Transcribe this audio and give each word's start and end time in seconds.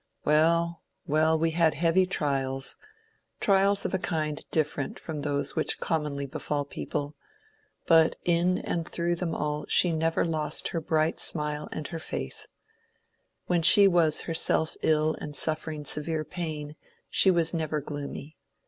Well— 0.25 0.81
well— 1.05 1.37
we 1.37 1.51
had 1.51 1.75
heavy 1.75 2.07
trials; 2.07 2.75
trials 3.39 3.85
of 3.85 3.93
a 3.93 3.99
kind 3.99 4.43
different 4.49 4.97
from 4.97 5.21
those 5.21 5.55
which 5.55 5.79
commonly 5.79 6.25
befall 6.25 6.65
people; 6.65 7.13
but 7.85 8.15
in 8.25 8.57
and 8.57 8.87
through 8.89 9.17
them 9.17 9.35
all 9.35 9.67
she 9.69 9.91
never 9.91 10.25
lost 10.25 10.69
her 10.69 10.81
bright 10.81 11.19
smile 11.19 11.69
and 11.71 11.87
her 11.89 11.99
faith. 11.99 12.47
When 13.45 13.61
she 13.61 13.87
was 13.87 14.21
herself 14.21 14.75
ill 14.81 15.13
and 15.21 15.35
suffering 15.35 15.85
severe 15.85 16.25
pain 16.25 16.75
she 17.11 17.29
was 17.29 17.53
never 17.53 17.79
gloomy. 17.79 18.37